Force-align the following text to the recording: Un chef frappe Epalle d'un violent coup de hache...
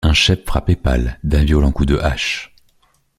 Un 0.03 0.13
chef 0.13 0.43
frappe 0.45 0.71
Epalle 0.71 1.19
d'un 1.23 1.43
violent 1.43 1.71
coup 1.71 1.85
de 1.85 1.95
hache... 1.95 2.55